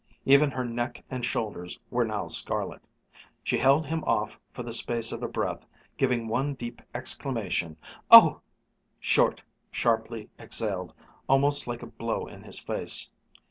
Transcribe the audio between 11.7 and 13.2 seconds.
a blow in his face.